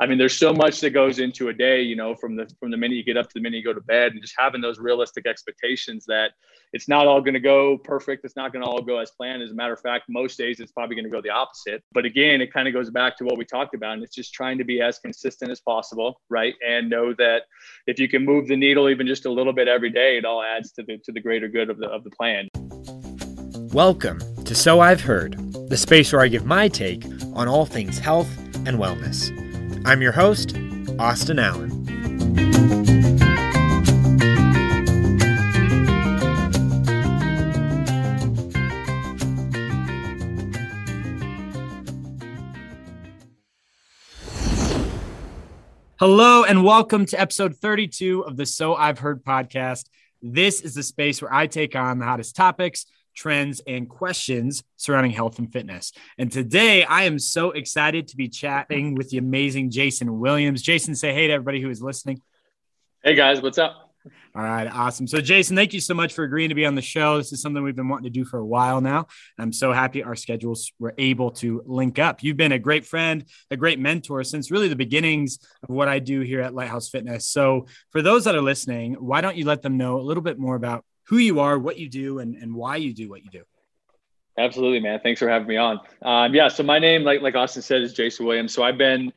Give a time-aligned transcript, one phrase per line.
[0.00, 2.70] I mean, there's so much that goes into a day, you know, from the from
[2.70, 4.60] the minute you get up to the minute you go to bed, and just having
[4.60, 6.30] those realistic expectations that
[6.72, 8.24] it's not all going to go perfect.
[8.24, 9.42] It's not going to all go as planned.
[9.42, 11.82] As a matter of fact, most days it's probably going to go the opposite.
[11.90, 14.32] But again, it kind of goes back to what we talked about, and it's just
[14.32, 16.54] trying to be as consistent as possible, right?
[16.64, 17.42] And know that
[17.88, 20.44] if you can move the needle even just a little bit every day, it all
[20.44, 22.48] adds to the to the greater good of the of the plan.
[23.72, 25.36] Welcome to So I've Heard,
[25.68, 27.04] the space where I give my take
[27.34, 28.30] on all things health
[28.64, 29.36] and wellness.
[29.88, 30.54] I'm your host,
[30.98, 31.70] Austin Allen.
[45.98, 49.86] Hello, and welcome to episode 32 of the So I've Heard podcast.
[50.20, 52.84] This is the space where I take on the hottest topics
[53.14, 55.92] trends, and questions surrounding health and fitness.
[56.18, 60.62] And today I am so excited to be chatting with the amazing Jason Williams.
[60.62, 62.22] Jason, say hey to everybody who is listening.
[63.02, 63.88] Hey guys, what's up?
[64.34, 65.06] All right, awesome.
[65.06, 67.18] So, Jason, thank you so much for agreeing to be on the show.
[67.18, 69.06] This is something we've been wanting to do for a while now.
[69.38, 72.22] I'm so happy our schedules were able to link up.
[72.22, 75.98] You've been a great friend, a great mentor since really the beginnings of what I
[75.98, 77.26] do here at Lighthouse Fitness.
[77.26, 80.38] So, for those that are listening, why don't you let them know a little bit
[80.38, 83.30] more about who you are, what you do, and, and why you do what you
[83.30, 83.42] do.
[84.38, 85.00] Absolutely, man.
[85.02, 85.80] Thanks for having me on.
[86.02, 88.54] Um, yeah, so my name, like like Austin said, is Jason Williams.
[88.54, 89.12] So I've been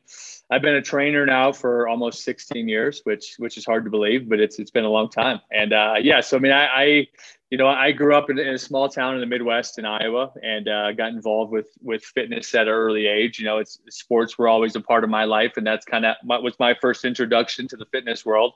[0.50, 4.28] I've been a trainer now for almost 16 years, which which is hard to believe,
[4.28, 5.40] but it's it's been a long time.
[5.52, 7.06] And uh, yeah, so I mean, I, I
[7.52, 10.32] you know, I grew up in, in, a small town in the Midwest in Iowa
[10.42, 13.38] and uh, got involved with with fitness at an early age.
[13.38, 16.16] You know, it's sports were always a part of my life, and that's kind of
[16.24, 18.54] was my first introduction to the fitness world.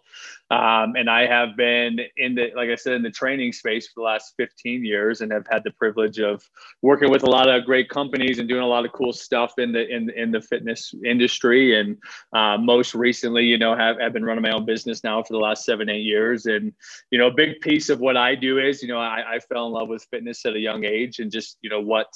[0.50, 4.00] Um, and I have been in the, like I said, in the training space for
[4.00, 6.48] the last 15 years, and have had the privilege of
[6.80, 9.72] working with a lot of great companies and doing a lot of cool stuff in
[9.72, 11.78] the in in the fitness industry.
[11.78, 11.98] And
[12.32, 15.38] uh, most recently, you know, have have been running my own business now for the
[15.38, 16.46] last seven eight years.
[16.46, 16.72] And
[17.10, 19.66] you know, a big piece of what I do is you know, I, I fell
[19.66, 22.06] in love with fitness at a young age and just, you know, what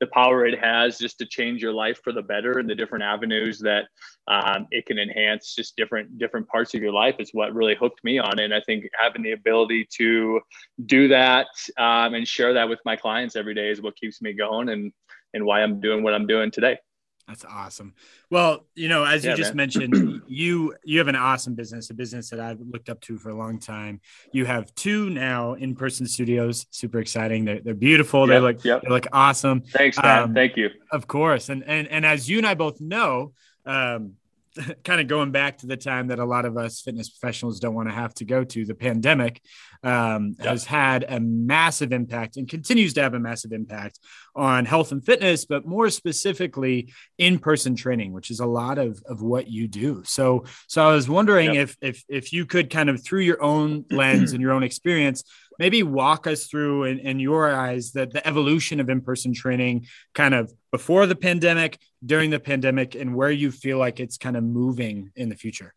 [0.00, 3.04] the power it has just to change your life for the better and the different
[3.04, 3.86] avenues that
[4.28, 8.02] um, it can enhance just different different parts of your life is what really hooked
[8.04, 8.44] me on it.
[8.44, 10.40] And I think having the ability to
[10.86, 11.48] do that
[11.78, 14.92] um, and share that with my clients every day is what keeps me going and
[15.34, 16.78] and why I'm doing what I'm doing today.
[17.28, 17.94] That's awesome.
[18.30, 19.68] Well, you know, as yeah, you just man.
[19.78, 23.30] mentioned, you you have an awesome business, a business that I've looked up to for
[23.30, 24.00] a long time.
[24.32, 26.66] You have two now in-person studios.
[26.70, 27.44] Super exciting.
[27.44, 28.28] They're, they're beautiful.
[28.28, 28.82] Yep, they look yep.
[28.82, 29.60] they look awesome.
[29.60, 30.22] Thanks, man.
[30.22, 30.70] Um, Thank you.
[30.90, 31.48] Of course.
[31.48, 33.32] And and and as you and I both know,
[33.64, 34.14] um,
[34.84, 37.74] kind of going back to the time that a lot of us fitness professionals don't
[37.74, 39.40] want to have to go to, the pandemic
[39.82, 40.48] um, yep.
[40.48, 43.98] has had a massive impact and continues to have a massive impact
[44.34, 49.02] on health and fitness, but more specifically in person training, which is a lot of,
[49.06, 50.02] of what you do.
[50.04, 51.68] So, so I was wondering yep.
[51.68, 55.24] if, if, if you could kind of through your own lens and your own experience,
[55.62, 60.34] maybe walk us through in, in your eyes that the evolution of in-person training kind
[60.34, 64.42] of before the pandemic during the pandemic and where you feel like it's kind of
[64.42, 65.72] moving in the future?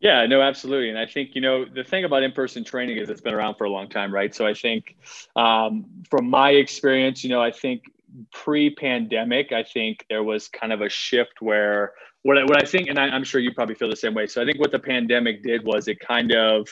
[0.00, 0.90] Yeah no absolutely.
[0.90, 3.64] And i think you know the thing about in-person training is it's been around for
[3.64, 4.34] a long time right?
[4.34, 4.96] So i think
[5.34, 7.84] um, from my experience you know i think
[8.32, 11.92] pre-pandemic i think there was kind of a shift where
[12.22, 14.26] what I, what I think and I, i'm sure you probably feel the same way.
[14.26, 16.68] So i think what the pandemic did was it kind of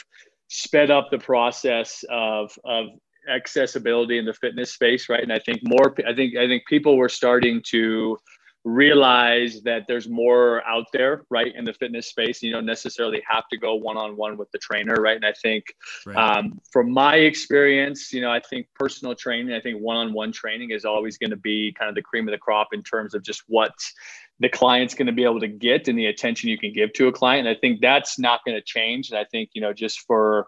[0.48, 2.88] sped up the process of of
[3.28, 5.22] accessibility in the fitness space, right?
[5.22, 8.16] And I think more, I think, I think people were starting to
[8.64, 12.42] realize that there's more out there, right, in the fitness space.
[12.42, 15.14] You don't necessarily have to go one on one with the trainer, right?
[15.14, 15.64] And I think,
[16.04, 16.16] right.
[16.16, 20.32] um, from my experience, you know, I think personal training, I think one on one
[20.32, 23.14] training is always going to be kind of the cream of the crop in terms
[23.14, 23.72] of just what
[24.41, 27.08] the client's going to be able to get and the attention you can give to
[27.08, 27.47] a client.
[27.47, 29.10] And I think that's not going to change.
[29.10, 30.47] And I think, you know, just for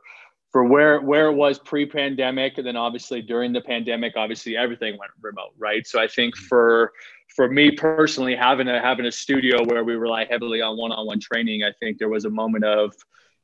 [0.51, 5.13] for where where it was pre-pandemic and then obviously during the pandemic obviously everything went
[5.21, 6.47] remote right so i think mm-hmm.
[6.47, 6.93] for
[7.37, 11.63] for me personally having a having a studio where we rely heavily on one-on-one training
[11.65, 12.95] i think there was a moment of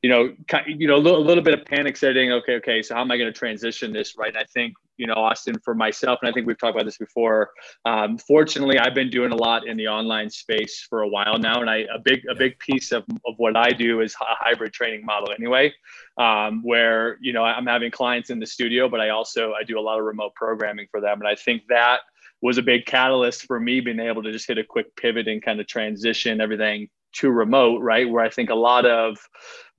[0.05, 0.35] you know,
[0.67, 2.31] you know, a little, a little bit of panic setting.
[2.31, 4.29] Okay, okay, so how am I going to transition this right?
[4.29, 6.99] And I think, you know, Austin, for myself, and I think we've talked about this
[6.99, 7.49] before.
[7.87, 11.63] Um, fortunately, I've been doing a lot in the online space for a while now,
[11.63, 14.75] and I a big a big piece of, of what I do is a hybrid
[14.75, 15.73] training model anyway,
[16.19, 19.79] um, where you know I'm having clients in the studio, but I also I do
[19.79, 22.01] a lot of remote programming for them, and I think that
[22.43, 25.43] was a big catalyst for me being able to just hit a quick pivot and
[25.43, 28.09] kind of transition everything to remote, right?
[28.09, 29.17] Where I think a lot of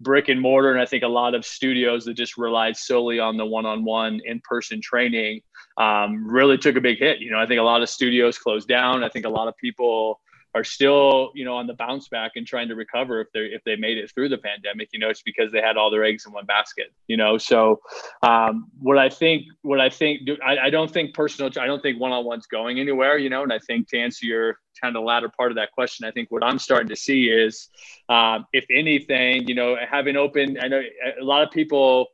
[0.01, 3.37] brick and mortar, and I think a lot of studios that just relied solely on
[3.37, 5.41] the one-on-one in-person training
[5.77, 7.19] um, really took a big hit.
[7.19, 9.03] You know, I think a lot of studios closed down.
[9.03, 10.19] I think a lot of people
[10.55, 13.61] are still, you know, on the bounce back and trying to recover if they if
[13.65, 14.87] they made it through the pandemic.
[14.93, 16.93] You know, it's because they had all their eggs in one basket.
[17.07, 17.81] You know, so
[18.23, 21.99] um, what I think, what I think, I, I don't think personal, I don't think
[21.99, 23.17] one on one's going anywhere.
[23.17, 26.05] You know, and I think to answer your kind of latter part of that question,
[26.05, 27.67] I think what I'm starting to see is,
[28.07, 30.57] um, if anything, you know, having open.
[30.61, 30.81] I know
[31.21, 32.07] a lot of people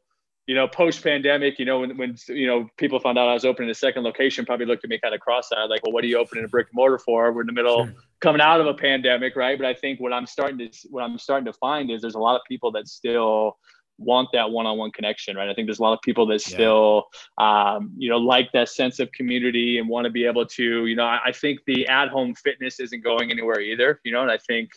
[0.47, 3.45] you know, post pandemic, you know, when, when, you know, people found out I was
[3.45, 6.07] opening a second location, probably looked at me kind of cross-eyed, like, well, what are
[6.07, 7.31] you opening a brick and mortar for?
[7.31, 7.95] We're in the middle sure.
[8.21, 9.35] Coming out of a pandemic.
[9.35, 9.57] Right.
[9.57, 12.19] But I think what I'm starting to, what I'm starting to find is there's a
[12.19, 13.57] lot of people that still
[13.97, 15.35] want that one-on-one connection.
[15.35, 15.49] Right.
[15.49, 17.05] I think there's a lot of people that still,
[17.39, 17.73] yeah.
[17.75, 20.95] um, you know, like that sense of community and want to be able to, you
[20.95, 24.37] know, I, I think the at-home fitness isn't going anywhere either, you know, and I
[24.37, 24.71] think,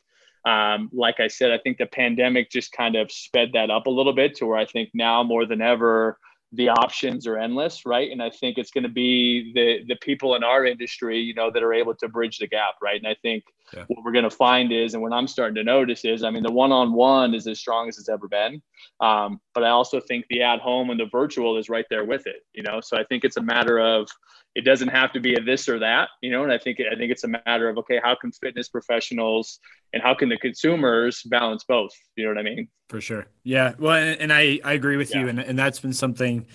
[0.47, 3.91] um, like I said, I think the pandemic just kind of sped that up a
[3.91, 6.19] little bit to where I think now more than ever,
[6.57, 8.11] the options are endless, right?
[8.11, 11.51] And I think it's going to be the the people in our industry, you know,
[11.51, 12.97] that are able to bridge the gap, right?
[12.97, 13.85] And I think yeah.
[13.89, 16.43] what we're going to find is, and what I'm starting to notice is, I mean,
[16.43, 18.63] the one-on-one is as strong as it's ever been,
[19.01, 22.45] um, but I also think the at-home and the virtual is right there with it,
[22.53, 22.81] you know.
[22.81, 24.09] So I think it's a matter of
[24.55, 26.45] it doesn't have to be a this or that, you know.
[26.45, 29.59] And I think I think it's a matter of okay, how can fitness professionals
[29.93, 31.93] and how can the consumers balance both?
[32.17, 32.69] You know what I mean?
[32.89, 33.27] For sure.
[33.45, 33.75] Yeah.
[33.79, 35.21] Well, and, and I I agree with yeah.
[35.21, 36.47] you, and and that's been something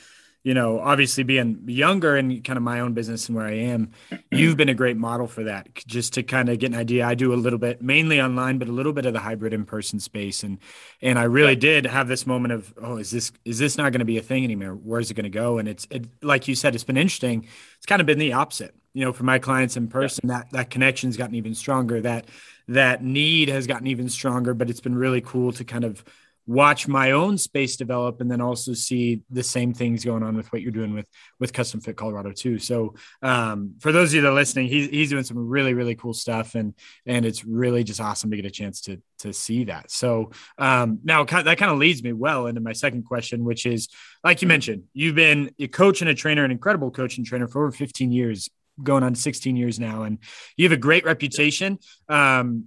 [0.44, 3.92] you know, obviously being younger and kind of my own business and where I am,
[4.32, 5.68] you've been a great model for that.
[5.86, 8.70] Just to kind of get an idea, I do a little bit, mainly online, but
[8.70, 10.60] a little bit of the hybrid in-person space, and
[11.02, 14.00] and I really did have this moment of, oh, is this is this not going
[14.00, 14.74] to be a thing anymore?
[14.76, 15.58] Where's it going to go?
[15.58, 17.48] And it's it, like you said, it's been interesting.
[17.78, 18.74] It's kind of been the opposite.
[18.94, 20.40] You know, for my clients in person, yeah.
[20.40, 22.02] that that connection's gotten even stronger.
[22.02, 22.28] That
[22.70, 24.54] that need has gotten even stronger.
[24.54, 26.04] But it's been really cool to kind of
[26.50, 30.52] watch my own space develop and then also see the same things going on with
[30.52, 31.08] what you're doing with
[31.40, 32.58] with custom fit colorado too.
[32.58, 35.94] So um, for those of you that are listening he's, he's doing some really really
[35.94, 36.74] cool stuff and
[37.06, 39.92] and it's really just awesome to get a chance to to see that.
[39.92, 43.88] So um, now that kind of leads me well into my second question which is
[44.24, 47.48] like you mentioned you've been a coach and a trainer an incredible coach and trainer
[47.48, 48.50] for over 15 years
[48.84, 50.20] going on 16 years now, and
[50.58, 51.80] you have a great reputation.
[52.08, 52.66] Um,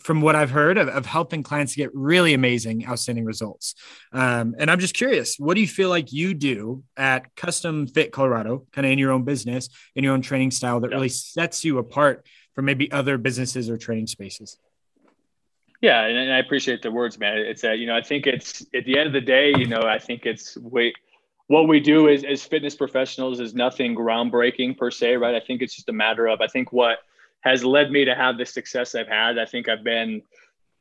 [0.00, 3.76] from what I've heard of, of, helping clients get really amazing, outstanding results.
[4.12, 8.10] Um, and I'm just curious, what do you feel like you do at Custom Fit
[8.10, 10.96] Colorado, kind of in your own business, in your own training style that yeah.
[10.96, 14.58] really sets you apart from maybe other businesses or training spaces?
[15.80, 17.38] Yeah, and, and I appreciate the words, man.
[17.38, 19.82] It's that you know, I think it's at the end of the day, you know,
[19.82, 20.96] I think it's wait
[21.48, 25.34] what we do is, as fitness professionals is nothing groundbreaking per se, right?
[25.34, 26.98] I think it's just a matter of, I think what
[27.40, 30.22] has led me to have the success I've had, I think I've been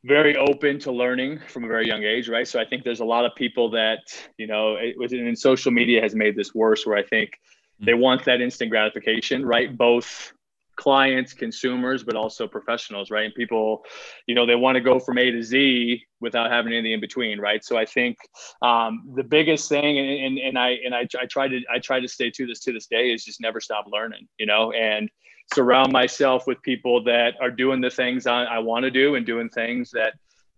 [0.04, 2.48] very open to learning from a very young age, right?
[2.48, 4.00] So I think there's a lot of people that,
[4.38, 7.40] you know, it was in social media has made this worse where I think
[7.80, 8.00] they mm.
[8.00, 9.76] want that instant gratification, right?
[9.76, 10.34] Both
[10.82, 13.26] clients, consumers, but also professionals, right?
[13.26, 13.84] And people,
[14.26, 17.40] you know, they want to go from A to Z without having anything in between,
[17.40, 17.64] right?
[17.64, 18.18] So I think
[18.64, 22.00] um, the biggest thing, and, and, and I and I, I try to I try
[22.00, 25.08] to stay to this to this day is just never stop learning, you know, and
[25.54, 29.24] surround myself with people that are doing the things I, I want to do and
[29.24, 30.14] doing things that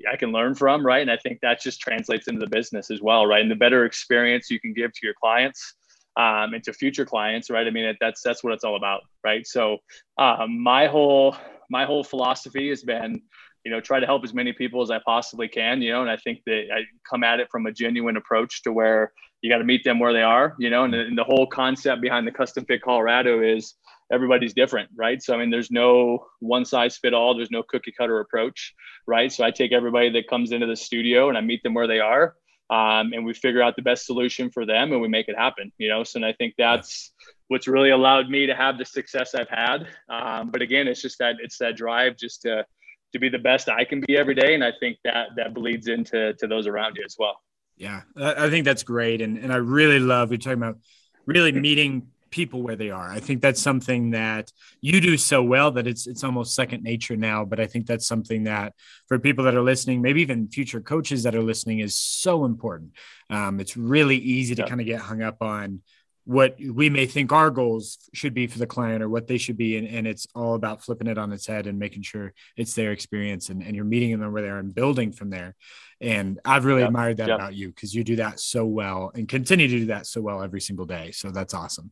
[0.10, 1.02] I can learn from, right?
[1.02, 3.42] And I think that just translates into the business as well, right?
[3.42, 5.76] And the better experience you can give to your clients,
[6.18, 7.66] um, and to future clients, right?
[7.66, 9.46] I mean, that's that's what it's all about, right?
[9.46, 9.78] So
[10.18, 11.36] um, my whole
[11.70, 13.22] my whole philosophy has been,
[13.66, 16.12] you know, try to help as many people as I possibly can, you know, and
[16.12, 19.58] I think that I come at it from a genuine approach to where you got
[19.58, 22.32] to meet them where they are, you know, and and the whole concept behind the
[22.32, 23.76] custom fit Colorado is
[24.12, 25.22] everybody's different, right?
[25.22, 27.36] So I mean, there's no one size fit all.
[27.36, 28.74] There's no cookie cutter approach,
[29.08, 29.32] right?
[29.32, 32.00] So I take everybody that comes into the studio and I meet them where they
[32.00, 32.36] are
[32.70, 35.72] um, and we figure out the best solution for them and we make it happen
[35.78, 36.04] you know?
[36.04, 37.12] So and i think that's
[37.48, 39.88] what's really allowed me to have the success i've had.
[40.10, 42.66] Um, but again it's just that it's that drive just to
[43.14, 44.54] to be the best i can be every day.
[44.54, 47.40] And i think that that bleeds into to those around you as well.
[47.76, 48.02] Yeah.
[48.16, 49.22] I think that's great.
[49.22, 50.78] And and i really love you're talking about
[51.26, 53.12] really meeting people where they are.
[53.12, 57.16] I think that's something that you do so well that it's it's almost second nature
[57.16, 57.46] now.
[57.46, 58.74] But I think that's something that
[59.08, 62.94] for people that are listening, maybe even future coaches that are listening, is so important.
[63.30, 64.68] Um, it's really easy to yeah.
[64.68, 65.82] kind of get hung up on
[66.26, 69.58] what we may think our goals should be for the client or what they should
[69.58, 72.76] be and, and it's all about flipping it on its head and making sure it's
[72.76, 75.54] their experience and, and you're meeting them where they are and building from there
[76.00, 79.68] and i've really admired that about you because you do that so well and continue
[79.68, 81.92] to do that so well every single day so that's awesome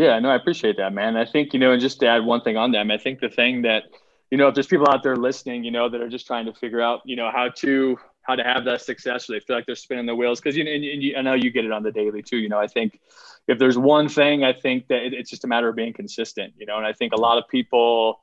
[0.00, 1.18] yeah, no, I appreciate that, man.
[1.18, 3.28] I think, you know, and just to add one thing on them, I think the
[3.28, 3.82] thing that,
[4.30, 6.54] you know, if there's people out there listening, you know, that are just trying to
[6.54, 9.66] figure out, you know, how to how to have that success, or they feel like
[9.66, 11.72] they're spinning the wheels, because you know, and, and you, I know you get it
[11.72, 12.38] on the daily too.
[12.38, 12.98] You know, I think
[13.46, 16.54] if there's one thing, I think that it, it's just a matter of being consistent.
[16.56, 18.20] You know, and I think a lot of people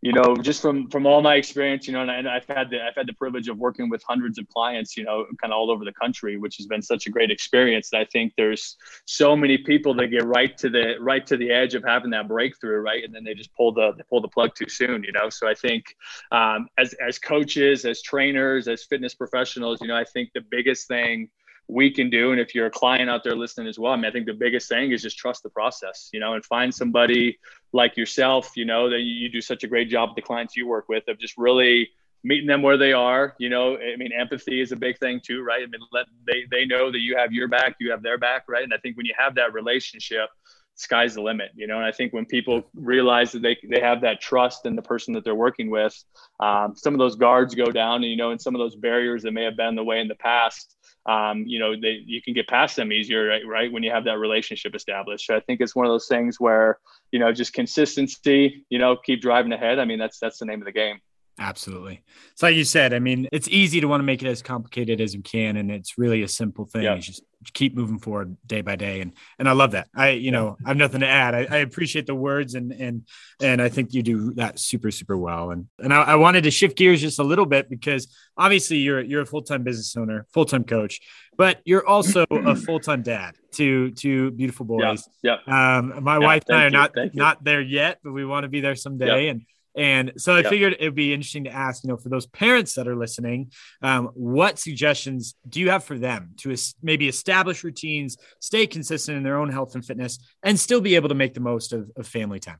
[0.00, 2.70] you know, just from from all my experience, you know, and, I, and I've had
[2.70, 5.58] the I've had the privilege of working with hundreds of clients, you know, kind of
[5.58, 7.90] all over the country, which has been such a great experience.
[7.90, 8.76] That I think there's
[9.06, 12.28] so many people that get right to the right to the edge of having that
[12.28, 15.30] breakthrough, right, and then they just pull the pull the plug too soon, you know.
[15.30, 15.84] So I think
[16.30, 20.86] um, as as coaches, as trainers, as fitness professionals, you know, I think the biggest
[20.86, 21.28] thing
[21.68, 22.32] we can do.
[22.32, 24.32] And if you're a client out there listening as well, I mean, I think the
[24.32, 27.38] biggest thing is just trust the process, you know, and find somebody
[27.72, 30.66] like yourself, you know, that you do such a great job with the clients you
[30.66, 31.90] work with of just really
[32.24, 33.34] meeting them where they are.
[33.38, 35.62] You know, I mean, empathy is a big thing too, right?
[35.62, 38.44] I mean, let they they know that you have your back, you have their back,
[38.48, 38.64] right?
[38.64, 40.30] And I think when you have that relationship,
[40.74, 41.76] sky's the limit, you know.
[41.76, 45.12] And I think when people realize that they they have that trust in the person
[45.14, 46.02] that they're working with,
[46.40, 49.22] um, some of those guards go down, and you know, and some of those barriers
[49.24, 52.34] that may have been the way in the past um, you know, they, you can
[52.34, 53.72] get past them easier, right, right?
[53.72, 55.26] When you have that relationship established.
[55.26, 56.78] So I think it's one of those things where,
[57.12, 59.78] you know, just consistency, you know, keep driving ahead.
[59.78, 61.00] I mean, that's, that's the name of the game.
[61.38, 62.02] Absolutely.
[62.32, 65.00] It's like you said, I mean, it's easy to want to make it as complicated
[65.00, 65.56] as we can.
[65.56, 66.82] And it's really a simple thing.
[66.82, 66.96] Yeah.
[66.96, 67.22] just
[67.54, 69.00] keep moving forward day by day.
[69.00, 69.86] And, and I love that.
[69.94, 71.34] I, you know, I have nothing to add.
[71.36, 73.06] I, I appreciate the words and, and,
[73.40, 75.52] and I think you do that super, super well.
[75.52, 79.00] And, and I, I wanted to shift gears just a little bit because obviously you're,
[79.00, 81.00] you're a full-time business owner, full-time coach,
[81.36, 85.08] but you're also a full-time dad to, to beautiful boys.
[85.22, 85.36] Yeah.
[85.46, 88.42] Um, my yeah, wife and I are you, not, not there yet, but we want
[88.44, 89.28] to be there someday.
[89.28, 89.42] And,
[89.78, 90.50] and so I yep.
[90.50, 94.10] figured it'd be interesting to ask, you know, for those parents that are listening, um,
[94.14, 99.22] what suggestions do you have for them to es- maybe establish routines, stay consistent in
[99.22, 102.08] their own health and fitness, and still be able to make the most of, of
[102.08, 102.58] family time?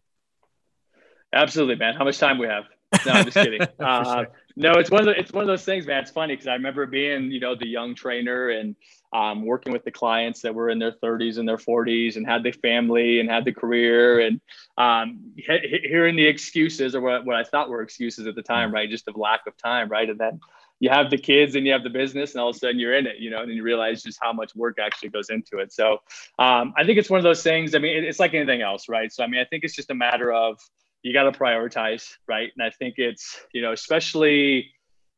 [1.33, 1.95] Absolutely, man.
[1.95, 2.65] How much time we have?
[3.05, 3.63] No, I'm just kidding.
[3.81, 4.25] uh.
[4.59, 6.03] No, it's one of the, it's one of those things, man.
[6.03, 8.75] It's funny because I remember being, you know, the young trainer and
[9.13, 12.43] um, working with the clients that were in their 30s and their 40s and had
[12.43, 14.41] the family and had the career and
[14.77, 18.75] um, he- hearing the excuses or what, what I thought were excuses at the time,
[18.75, 18.91] right?
[18.91, 20.11] Just of lack of time, right?
[20.11, 20.41] And then
[20.81, 22.97] you have the kids and you have the business and all of a sudden you're
[22.97, 25.73] in it, you know, and you realize just how much work actually goes into it.
[25.73, 25.99] So
[26.41, 27.77] um, I think it's one of those things.
[27.77, 29.13] I mean, it's like anything else, right?
[29.13, 30.59] So, I mean, I think it's just a matter of
[31.03, 32.51] you got to prioritize, right?
[32.57, 34.73] And I think it's, you know, especially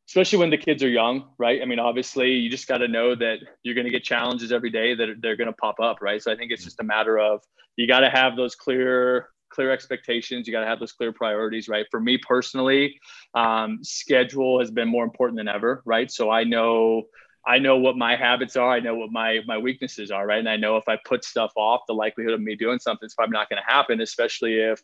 [0.07, 1.61] especially when the kids are young, right?
[1.61, 4.69] I mean, obviously, you just got to know that you're going to get challenges every
[4.69, 6.21] day that they're going to pop up, right?
[6.21, 7.41] So I think it's just a matter of
[7.77, 10.47] you got to have those clear clear expectations.
[10.47, 11.85] You got to have those clear priorities, right?
[11.91, 12.99] For me personally,
[13.35, 16.11] um, schedule has been more important than ever, right?
[16.11, 17.03] So I know
[17.45, 18.69] I know what my habits are.
[18.69, 20.39] I know what my my weaknesses are, right?
[20.39, 23.13] And I know if I put stuff off, the likelihood of me doing something is
[23.13, 24.81] probably not going to happen, especially if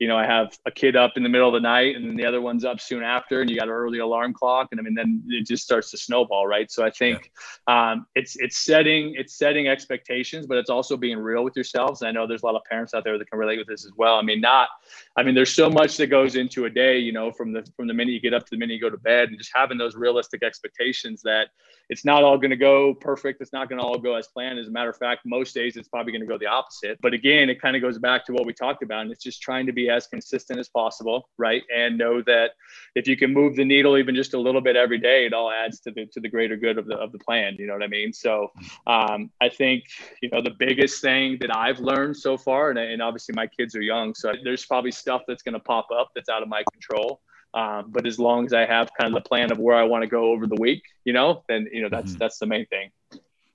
[0.00, 2.16] you know, I have a kid up in the middle of the night and then
[2.16, 4.68] the other one's up soon after and you got an early alarm clock.
[4.70, 6.46] And I mean, then it just starts to snowball.
[6.46, 6.72] Right.
[6.72, 7.30] So I think
[7.68, 7.92] yeah.
[7.92, 12.00] um, it's, it's setting, it's setting expectations, but it's also being real with yourselves.
[12.00, 13.84] And I know there's a lot of parents out there that can relate with this
[13.84, 14.16] as well.
[14.16, 14.70] I mean, not,
[15.16, 17.86] I mean, there's so much that goes into a day, you know, from the, from
[17.86, 19.76] the minute you get up to the minute you go to bed and just having
[19.76, 21.48] those realistic expectations that
[21.90, 23.42] it's not all going to go perfect.
[23.42, 24.58] It's not going to all go as planned.
[24.58, 26.98] As a matter of fact, most days it's probably going to go the opposite.
[27.02, 29.02] But again, it kind of goes back to what we talked about.
[29.02, 31.62] And it's just trying to be as consistent as possible, right?
[31.74, 32.52] And know that
[32.94, 35.50] if you can move the needle even just a little bit every day, it all
[35.50, 37.56] adds to the to the greater good of the of the plan.
[37.58, 38.12] You know what I mean?
[38.12, 38.50] So
[38.86, 39.84] um, I think
[40.22, 43.74] you know the biggest thing that I've learned so far, and, and obviously my kids
[43.74, 46.62] are young, so there's probably stuff that's going to pop up that's out of my
[46.72, 47.20] control.
[47.52, 50.02] Um, but as long as I have kind of the plan of where I want
[50.02, 52.18] to go over the week, you know, then you know that's mm-hmm.
[52.18, 52.90] that's the main thing.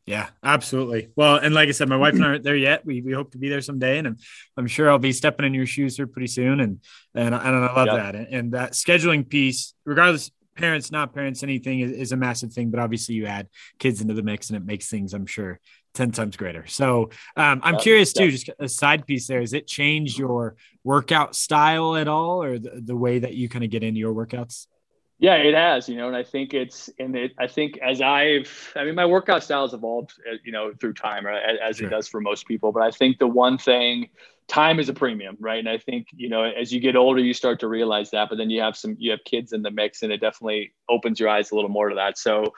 [0.05, 1.09] Yeah, absolutely.
[1.15, 2.85] Well, and like I said, my wife and I aren't there yet.
[2.85, 4.17] We, we hope to be there someday, and I'm,
[4.55, 6.59] I'm sure I'll be stepping in your shoes here pretty soon.
[6.59, 6.79] And
[7.15, 7.95] and, and I love yep.
[7.95, 8.15] that.
[8.15, 12.69] And, and, that scheduling piece, regardless, parents, not parents, anything is, is, a massive thing.
[12.69, 13.47] But obviously, you add
[13.79, 15.59] kids into the mix, and it makes things, I'm sure,
[15.95, 16.67] ten times greater.
[16.67, 17.83] So um, I'm yep.
[17.83, 18.25] curious too.
[18.25, 18.31] Yep.
[18.31, 19.39] Just a side piece there.
[19.39, 23.63] Has it changed your workout style at all, or the, the way that you kind
[23.63, 24.67] of get into your workouts?
[25.17, 28.73] Yeah, it has, you know, and I think it's, and it, I think as I've,
[28.75, 31.87] I mean, my workout style has evolved, uh, you know, through time, right, as sure.
[31.87, 32.73] it does for most people.
[32.73, 34.09] But I think the one thing,
[34.47, 35.59] time is a premium, right?
[35.59, 38.29] And I think, you know, as you get older, you start to realize that.
[38.29, 41.19] But then you have some, you have kids in the mix, and it definitely opens
[41.19, 42.17] your eyes a little more to that.
[42.17, 42.53] So,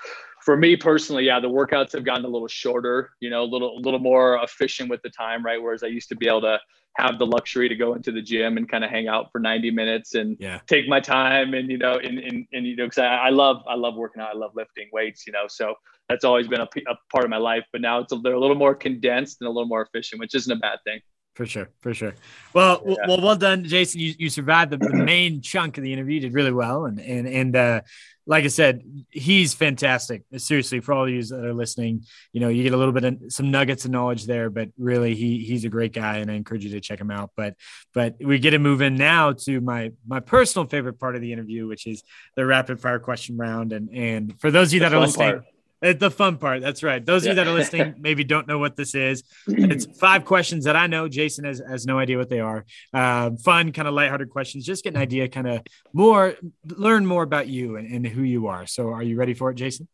[0.48, 3.77] for me personally, yeah, the workouts have gotten a little shorter, you know, a little,
[3.77, 5.62] a little more efficient with the time, right?
[5.62, 6.58] Whereas I used to be able to
[6.96, 9.72] have the luxury to go into the gym and kind of hang out for 90
[9.72, 10.62] minutes and yeah.
[10.66, 13.62] take my time and you know and, and, and you know because I, I, love
[13.68, 15.75] I love working out I love lifting weights you know so
[16.10, 18.39] that's always been a, a part of my life but now it's a, they're a
[18.39, 21.00] little more condensed and a little more efficient which isn't a bad thing
[21.38, 22.15] for sure, for sure.
[22.56, 22.96] Well, yeah.
[23.08, 24.01] well, well done, Jason.
[24.01, 26.15] You, you survived the, the, main chunk of the interview.
[26.15, 27.82] You did really well, and and and uh,
[28.25, 30.24] like I said, he's fantastic.
[30.36, 33.03] Seriously, for all of you that are listening, you know, you get a little bit
[33.03, 36.34] of some nuggets of knowledge there, but really, he he's a great guy, and I
[36.34, 37.29] encourage you to check him out.
[37.38, 37.53] But
[37.94, 41.34] but we get to move in now to my my personal favorite part of the
[41.34, 42.01] interview, which is
[42.36, 43.74] the rapid fire question round.
[43.74, 45.34] And and for those of you the that are listening.
[45.34, 45.46] Part
[45.81, 46.62] the fun part.
[46.62, 47.05] That's right.
[47.05, 49.24] Those of you that are listening maybe don't know what this is.
[49.48, 51.07] It's five questions that I know.
[51.07, 52.65] Jason has, has no idea what they are.
[52.93, 54.65] Um, fun, kind of lighthearted questions.
[54.65, 55.62] Just get an idea, kind of
[55.93, 58.65] more, learn more about you and, and who you are.
[58.65, 59.88] So, are you ready for it, Jason?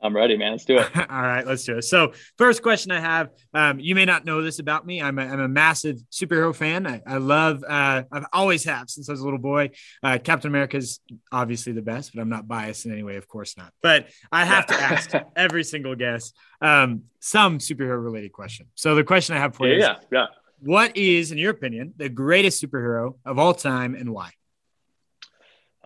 [0.00, 0.52] I'm ready, man.
[0.52, 0.96] Let's do it.
[1.10, 1.82] All right, let's do it.
[1.82, 5.02] So, first question I have um, you may not know this about me.
[5.02, 6.86] I'm a, I'm a massive superhero fan.
[6.86, 9.70] I, I love, uh, I've always have since I was a little boy.
[10.02, 11.00] Uh, Captain is
[11.32, 13.16] obviously the best, but I'm not biased in any way.
[13.16, 13.72] Of course not.
[13.82, 18.66] But I have to ask every single guest um, some superhero related question.
[18.76, 20.26] So, the question I have for yeah, you is, yeah, yeah.
[20.60, 24.30] What is, in your opinion, the greatest superhero of all time and why?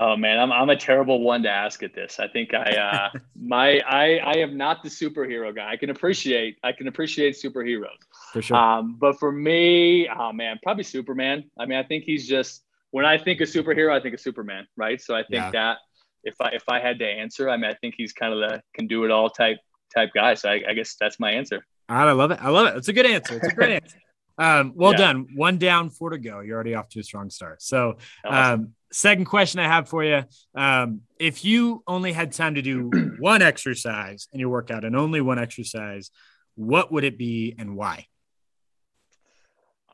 [0.04, 2.18] Oh man, I'm I'm a terrible one to ask at this.
[2.18, 5.70] I think I uh my I I am not the superhero guy.
[5.70, 7.86] I can appreciate I can appreciate superheroes.
[8.32, 8.56] For sure.
[8.56, 11.44] Um, but for me, oh man, probably Superman.
[11.56, 14.66] I mean, I think he's just when I think of superhero, I think of Superman,
[14.76, 15.00] right?
[15.00, 15.50] So I think yeah.
[15.52, 15.78] that
[16.24, 18.60] if I if I had to answer, I mean, I think he's kind of the
[18.74, 19.58] can do it all type
[19.94, 20.34] type guy.
[20.34, 21.64] So I, I guess that's my answer.
[21.88, 22.40] Right, I love it.
[22.42, 22.76] I love it.
[22.76, 23.36] It's a good answer.
[23.36, 23.98] It's a great answer.
[24.36, 24.98] Um, well yeah.
[24.98, 25.28] done.
[25.36, 26.40] One down, four to go.
[26.40, 27.62] You're already off to a strong start.
[27.62, 30.22] So, um, second question I have for you:
[30.54, 35.20] um, If you only had time to do one exercise in your workout and only
[35.20, 36.10] one exercise,
[36.54, 38.06] what would it be and why?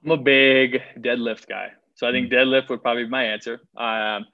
[0.04, 2.34] I'm a big deadlift guy, so I think mm.
[2.34, 3.60] deadlift would probably be my answer.
[3.76, 4.26] Um,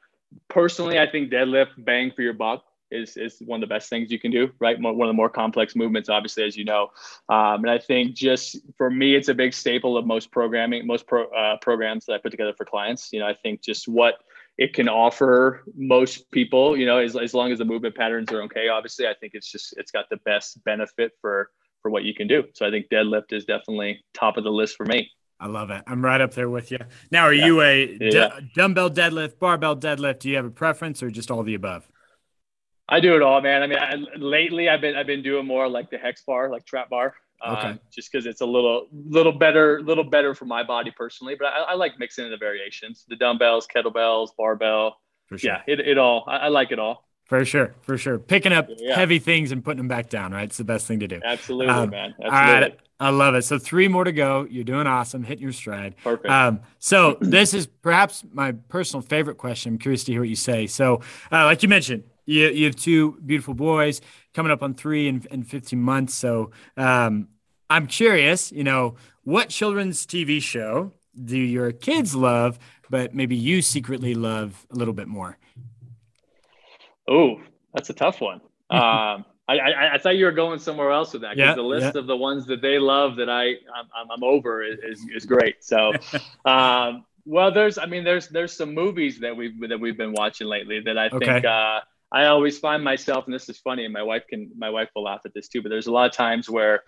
[0.48, 4.10] personally, I think deadlift bang for your buck is is one of the best things
[4.10, 4.78] you can do, right?
[4.80, 6.90] One of the more complex movements, obviously, as you know.
[7.28, 11.06] Um, and I think just for me, it's a big staple of most programming, most
[11.06, 13.10] pro, uh, programs that I put together for clients.
[13.12, 14.16] You know, I think just what
[14.56, 18.42] it can offer most people, you know, as, as long as the movement patterns are
[18.42, 18.68] okay.
[18.68, 21.50] Obviously, I think it's just it's got the best benefit for
[21.82, 22.44] for what you can do.
[22.54, 25.10] So I think deadlift is definitely top of the list for me.
[25.40, 25.82] I love it.
[25.86, 26.78] I'm right up there with you.
[27.10, 27.46] Now, are yeah.
[27.46, 28.40] you a yeah.
[28.54, 30.20] dumbbell deadlift, barbell deadlift?
[30.20, 31.86] Do you have a preference or just all the above?
[32.88, 33.62] I do it all, man.
[33.62, 36.64] I mean, I, lately I've been I've been doing more like the hex bar, like
[36.64, 37.78] trap bar, uh, okay.
[37.92, 41.36] just because it's a little little better, little better for my body personally.
[41.38, 44.96] But I, I like mixing in the variations, the dumbbells, kettlebells, barbell.
[45.30, 45.38] Sure.
[45.42, 46.24] Yeah, it, it all.
[46.26, 47.08] I, I, like it all.
[47.24, 48.18] For sure, for sure.
[48.18, 48.94] Picking up yeah.
[48.94, 50.44] heavy things and putting them back down, right?
[50.44, 51.20] It's the best thing to do.
[51.24, 52.10] Absolutely, um, man.
[52.10, 52.38] Absolutely.
[52.38, 52.78] All right.
[53.00, 53.42] I love it.
[53.42, 54.46] So three more to go.
[54.48, 55.96] You're doing awesome, hitting your stride.
[56.02, 56.30] Perfect.
[56.30, 59.72] Um, so this is perhaps my personal favorite question.
[59.72, 60.66] I'm curious to hear what you say.
[60.66, 61.00] So,
[61.32, 64.00] uh, like you mentioned, you, you have two beautiful boys
[64.32, 66.14] coming up on three and, and 15 months.
[66.14, 67.28] So um,
[67.70, 72.58] I'm curious, you know, what children's TV show do your kids love,
[72.90, 75.38] but maybe you secretly love a little bit more?
[77.08, 77.40] Oh,
[77.72, 78.40] that's a tough one.
[78.70, 81.62] um, I, I, I, thought you were going somewhere else with that because yeah, the
[81.62, 82.00] list yeah.
[82.00, 85.62] of the ones that they love that I I'm, I'm over is, is great.
[85.62, 85.92] So,
[86.46, 90.46] um, well, there's I mean there's there's some movies that we've that we've been watching
[90.46, 91.26] lately that I okay.
[91.26, 94.70] think uh, I always find myself, and this is funny, and my wife can, my
[94.70, 96.84] wife will laugh at this too, but there's a lot of times where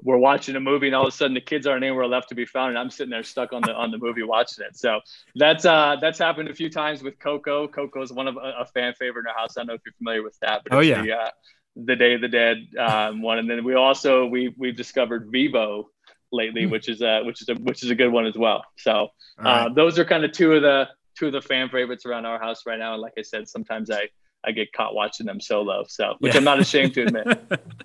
[0.00, 2.34] we're watching a movie and all of a sudden the kids aren't anywhere left to
[2.34, 4.76] be found and I'm sitting there stuck on the on the movie watching it.
[4.76, 5.00] So
[5.34, 7.66] that's uh that's happened a few times with Coco.
[7.66, 9.56] Coco is one of a, a, fan favorite in our house.
[9.56, 11.02] I don't know if you're familiar with that, but oh yeah.
[11.02, 11.30] The, uh,
[11.76, 15.90] the Day of the Dead um, one, and then we also we we've discovered Vivo
[16.32, 16.70] lately, mm.
[16.70, 18.64] which is a which is a which is a good one as well.
[18.76, 19.08] So
[19.38, 19.74] uh, right.
[19.74, 22.64] those are kind of two of the two of the fan favorites around our house
[22.66, 22.94] right now.
[22.94, 24.08] And like I said, sometimes I
[24.44, 25.84] I get caught watching them solo.
[25.88, 26.38] So, which yeah.
[26.38, 27.26] I'm not ashamed to admit.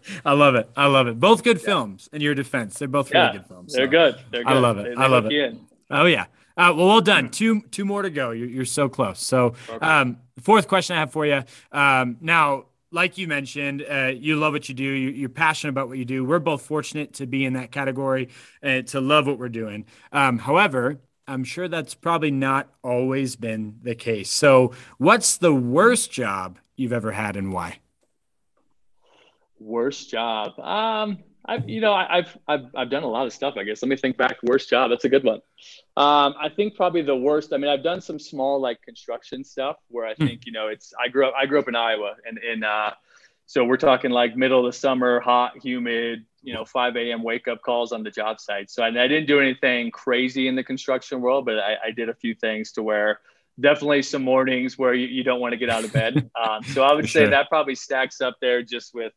[0.26, 0.70] I love it.
[0.76, 1.20] I love it.
[1.20, 1.66] Both good yeah.
[1.66, 2.78] films in your defense.
[2.78, 3.74] They're both really good films.
[3.74, 3.78] So.
[3.80, 4.16] They're good.
[4.32, 4.54] They're good.
[4.54, 4.84] I love it.
[4.84, 5.58] They, they I love it.
[5.90, 6.26] Oh yeah.
[6.56, 7.30] Uh, well, well done.
[7.30, 8.32] Two two more to go.
[8.32, 9.20] You're, you're so close.
[9.20, 11.44] So, um, fourth question I have for you.
[11.72, 14.84] Um, now, like you mentioned, uh, you love what you do.
[14.84, 16.24] You, are passionate about what you do.
[16.24, 18.30] We're both fortunate to be in that category
[18.62, 19.86] and to love what we're doing.
[20.12, 24.30] Um, however, I'm sure that's probably not always been the case.
[24.30, 27.80] So, what's the worst job you've ever had and why?
[29.60, 30.60] Worst job.
[30.60, 33.56] Um, I've you know I've I've I've done a lot of stuff.
[33.58, 33.82] I guess.
[33.82, 34.38] Let me think back.
[34.44, 34.90] Worst job.
[34.90, 35.42] That's a good one.
[35.98, 37.54] Um, I think probably the worst.
[37.54, 40.26] I mean, I've done some small like construction stuff where I hmm.
[40.26, 40.94] think you know it's.
[41.02, 41.34] I grew up.
[41.38, 42.92] I grew up in Iowa, and in uh,
[43.46, 47.48] so we're talking like middle of the summer, hot, humid, you know 5 a.m wake
[47.48, 50.64] up calls on the job site so I, I, didn't do anything crazy in the
[50.64, 53.20] construction world but I, I, did a few things to where
[53.60, 56.84] definitely some mornings where you, you don't want to get out of bed um, so
[56.84, 57.30] i would say sure.
[57.30, 59.14] that probably stacks up there just with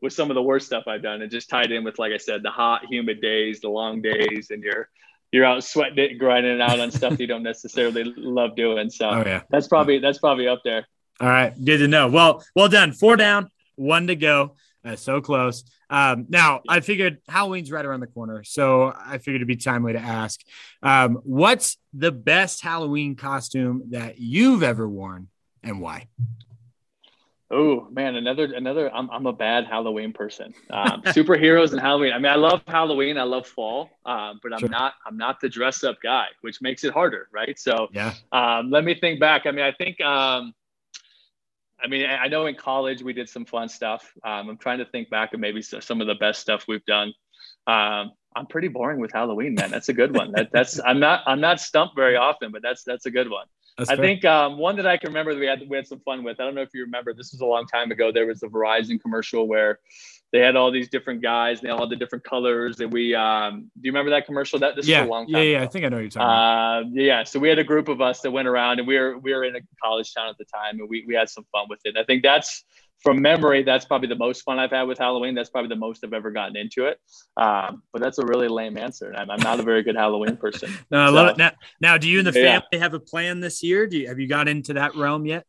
[0.00, 2.18] with some of the worst stuff i've done and just tied in with like i
[2.18, 4.88] said the hot humid days the long days and you're
[5.32, 8.90] you're out sweating it, grinding it out on stuff you don't necessarily love doing.
[8.90, 9.42] So oh, yeah.
[9.50, 10.86] that's probably that's probably up there.
[11.20, 12.08] All right, good to know.
[12.08, 12.92] Well, well done.
[12.92, 14.56] Four down, one to go.
[14.84, 15.64] Uh, so close.
[15.90, 19.94] Um, now, I figured Halloween's right around the corner, so I figured it'd be timely
[19.94, 20.40] to ask,
[20.82, 25.28] um, what's the best Halloween costume that you've ever worn,
[25.62, 26.08] and why?
[27.50, 28.94] Oh man, another another.
[28.94, 30.52] I'm I'm a bad Halloween person.
[30.68, 32.12] Um, superheroes and Halloween.
[32.12, 33.16] I mean, I love Halloween.
[33.16, 34.68] I love fall, um, but I'm sure.
[34.68, 37.58] not I'm not the dress up guy, which makes it harder, right?
[37.58, 38.12] So yeah.
[38.32, 39.46] Um, let me think back.
[39.46, 40.00] I mean, I think.
[40.00, 40.52] Um,
[41.82, 44.12] I mean, I know in college we did some fun stuff.
[44.24, 47.12] Um, I'm trying to think back of maybe some of the best stuff we've done.
[47.66, 49.70] Um, I'm pretty boring with Halloween, man.
[49.70, 50.32] That's a good one.
[50.32, 53.46] That, that's I'm not I'm not stumped very often, but that's that's a good one.
[53.76, 54.04] That's I fair.
[54.04, 56.40] think um, one that I can remember that we had we had some fun with.
[56.40, 57.14] I don't know if you remember.
[57.14, 58.10] This was a long time ago.
[58.10, 59.78] There was a Verizon commercial where
[60.32, 61.60] they had all these different guys.
[61.60, 62.80] They all had the different colors.
[62.80, 64.58] And we, um, do you remember that commercial?
[64.58, 65.42] That this yeah, was a long time.
[65.42, 65.56] Yeah, yeah.
[65.58, 65.64] Ago.
[65.64, 66.90] I think I know you're talking.
[66.98, 67.24] Uh, yeah.
[67.24, 69.44] So we had a group of us that went around, and we were we were
[69.44, 71.90] in a college town at the time, and we we had some fun with it.
[71.90, 72.64] And I think that's
[73.02, 75.34] from memory, that's probably the most fun I've had with Halloween.
[75.34, 76.98] That's probably the most I've ever gotten into it.
[77.36, 79.14] Um, but that's a really lame answer.
[79.16, 80.72] I'm, I'm not a very good Halloween person.
[80.90, 81.38] no, I so, love it.
[81.38, 83.86] Now, now, do you and the family have a plan this year?
[83.86, 85.46] Do you have you got into that realm yet?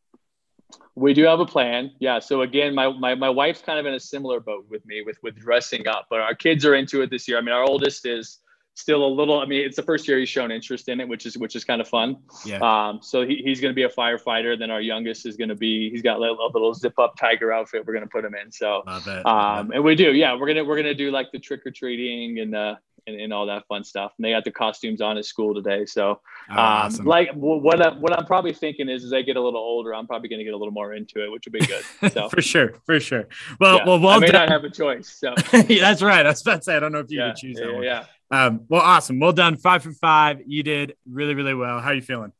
[0.95, 1.91] We do have a plan.
[1.99, 2.19] Yeah.
[2.19, 5.17] So again, my, my my wife's kind of in a similar boat with me with
[5.23, 7.37] with dressing up, but our kids are into it this year.
[7.37, 8.39] I mean, our oldest is
[8.79, 9.39] still a little.
[9.39, 11.63] I mean, it's the first year he's shown interest in it, which is which is
[11.63, 12.17] kind of fun.
[12.45, 12.59] Yeah.
[12.61, 12.99] Um.
[13.01, 14.57] So he, he's going to be a firefighter.
[14.57, 15.89] Then our youngest is going to be.
[15.89, 17.85] He's got a little, a little zip up tiger outfit.
[17.85, 18.51] We're going to put him in.
[18.51, 18.83] So.
[19.25, 19.71] Um.
[19.71, 20.13] And we do.
[20.13, 20.35] Yeah.
[20.35, 22.75] We're gonna we're gonna do like the trick or treating and uh
[23.09, 24.13] and, and all that fun stuff.
[24.17, 25.85] And they got the costumes on at school today.
[25.85, 26.11] So,
[26.49, 27.05] um, awesome.
[27.05, 30.07] like what I, what I'm probably thinking is, as I get a little older, I'm
[30.07, 31.83] probably going to get a little more into it, which would be good.
[32.09, 33.27] So for sure, for sure.
[33.59, 33.85] Well, yeah.
[33.85, 34.47] well, well, I may done.
[34.47, 35.09] not have a choice.
[35.09, 36.25] So yeah, that's right.
[36.25, 37.73] I was about to say, I don't know if you yeah, could choose that yeah,
[37.73, 37.83] one.
[37.83, 38.05] Yeah.
[38.31, 39.19] Um, well, awesome.
[39.19, 39.57] Well done.
[39.57, 40.41] Five for five.
[40.45, 41.79] You did really, really well.
[41.79, 42.31] How are you feeling?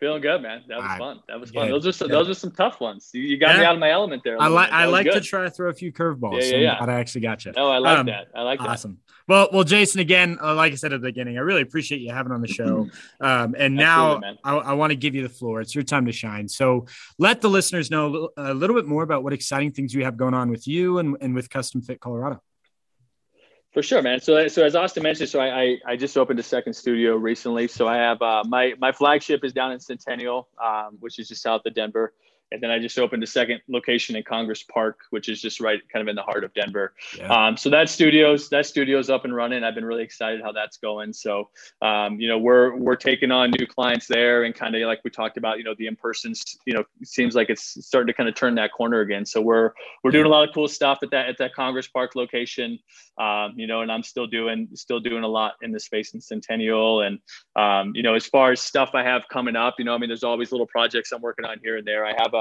[0.00, 0.62] Feeling good, man.
[0.68, 1.20] That was fun.
[1.26, 1.70] That was fun.
[1.70, 3.10] Those are some, those are some tough ones.
[3.12, 3.60] You, got yeah.
[3.60, 4.40] me out of my element there.
[4.40, 5.14] I like I like good.
[5.14, 6.42] to try to throw a few curveballs.
[6.42, 6.84] Yeah, yeah, yeah.
[6.84, 7.52] I actually got you.
[7.56, 8.28] Oh, I like um, that.
[8.32, 8.68] I like that.
[8.68, 8.98] Awesome.
[9.28, 12.10] Well, well, Jason, again, uh, like I said at the beginning, I really appreciate you
[12.10, 12.88] having on the show.
[13.20, 15.60] Um, and now I, I want to give you the floor.
[15.60, 16.48] It's your time to shine.
[16.48, 16.86] So
[17.18, 20.04] let the listeners know a little, a little bit more about what exciting things you
[20.04, 22.40] have going on with you and, and with Custom Fit Colorado.
[23.72, 24.20] For sure, man.
[24.20, 27.68] So, so as Austin mentioned, so I, I, I just opened a second studio recently.
[27.68, 31.42] So I have uh, my my flagship is down in Centennial, um, which is just
[31.42, 32.12] south of Denver.
[32.50, 35.80] And then I just opened a second location in Congress Park, which is just right
[35.92, 36.94] kind of in the heart of Denver.
[37.16, 37.28] Yeah.
[37.28, 39.64] Um, so that studio's that studio's up and running.
[39.64, 41.12] I've been really excited how that's going.
[41.12, 41.50] So
[41.82, 45.10] um, you know, we're we're taking on new clients there and kind of like we
[45.10, 46.34] talked about, you know, the in-person,
[46.64, 49.26] you know, seems like it's starting to kind of turn that corner again.
[49.26, 52.14] So we're we're doing a lot of cool stuff at that at that Congress Park
[52.14, 52.78] location.
[53.18, 56.20] Um, you know, and I'm still doing still doing a lot in the space in
[56.20, 57.02] Centennial.
[57.02, 57.18] And
[57.56, 60.08] um, you know, as far as stuff I have coming up, you know, I mean,
[60.08, 62.06] there's always little projects I'm working on here and there.
[62.06, 62.37] I have a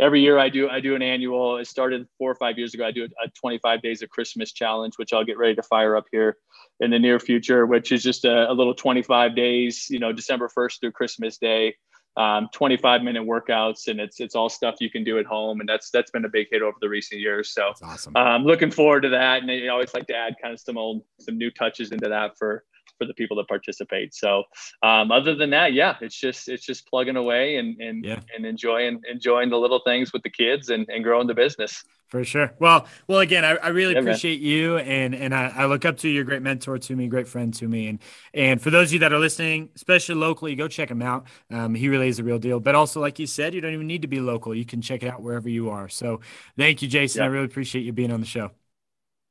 [0.00, 1.58] every year I do I do an annual.
[1.58, 2.86] It started four or five years ago.
[2.86, 6.06] I do a 25 days of Christmas challenge, which I'll get ready to fire up
[6.10, 6.38] here
[6.80, 10.48] in the near future, which is just a, a little 25 days, you know, December
[10.48, 11.74] 1st through Christmas Day.
[12.16, 15.68] Um, 25 minute workouts and it's it's all stuff you can do at home and
[15.68, 18.16] that's that's been a big hit over the recent years so awesome.
[18.16, 21.02] um, looking forward to that and I always like to add kind of some old
[21.20, 22.64] some new touches into that for
[23.00, 24.14] for the people that participate.
[24.14, 24.44] So
[24.82, 28.20] um, other than that, yeah, it's just it's just plugging away and and, yeah.
[28.36, 31.82] and enjoying enjoying the little things with the kids and, and growing the business.
[32.08, 32.52] For sure.
[32.58, 34.50] Well, well, again, I, I really yeah, appreciate man.
[34.50, 36.14] you, and and I, I, look up to you.
[36.14, 38.00] You're a great mentor to me, great friend to me, and
[38.34, 41.28] and for those of you that are listening, especially locally, go check him out.
[41.52, 42.58] Um, he really is a real deal.
[42.58, 44.52] But also, like you said, you don't even need to be local.
[44.52, 45.88] You can check it out wherever you are.
[45.88, 46.20] So,
[46.58, 47.22] thank you, Jason.
[47.22, 48.50] I really appreciate you being on the show.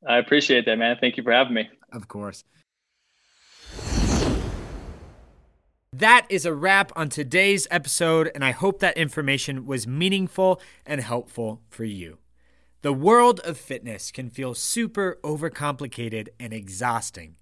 [0.08, 0.98] I appreciate that, man.
[1.02, 1.70] Thank you for having me.
[1.92, 2.46] Of course.
[5.92, 11.02] That is a wrap on today's episode, and I hope that information was meaningful and
[11.02, 12.20] helpful for you.
[12.84, 17.38] The world of fitness can feel super overcomplicated and exhausting.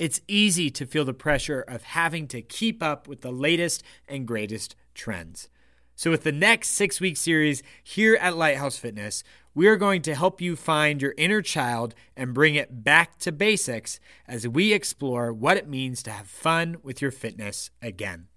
[0.00, 4.26] It's easy to feel the pressure of having to keep up with the latest and
[4.26, 5.48] greatest trends.
[5.94, 9.22] So, with the next six week series here at Lighthouse Fitness,
[9.54, 13.30] we are going to help you find your inner child and bring it back to
[13.30, 18.28] basics as we explore what it means to have fun with your fitness again.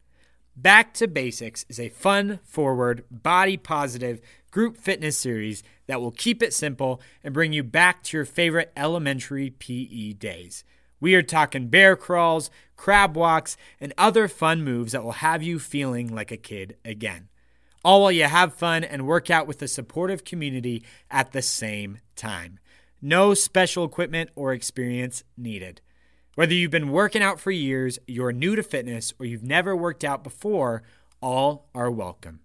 [0.58, 6.42] Back to Basics is a fun, forward, body positive group fitness series that will keep
[6.42, 10.64] it simple and bring you back to your favorite elementary PE days.
[11.02, 15.60] We are talking bear crawls, crab walks, and other fun moves that will have you
[15.60, 17.28] feeling like a kid again
[17.86, 22.00] all while you have fun and work out with a supportive community at the same
[22.16, 22.58] time.
[23.00, 25.82] No special equipment or experience needed.
[26.34, 30.04] Whether you've been working out for years, you're new to fitness, or you've never worked
[30.04, 30.82] out before,
[31.22, 32.40] all are welcome.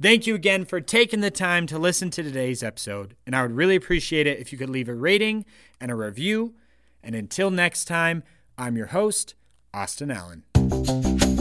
[0.01, 3.53] Thank you again for taking the time to listen to today's episode, and I would
[3.53, 5.47] really appreciate it if you could leave a rating
[5.81, 6.55] and a review.
[7.03, 8.23] And until next time,
[8.59, 9.35] I'm your host,
[9.73, 11.36] Austin Allen.